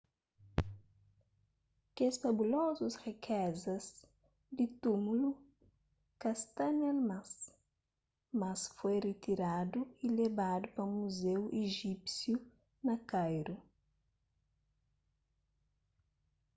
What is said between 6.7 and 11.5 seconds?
ne-l mas mas foi ritiradu y lebadu pa muzeu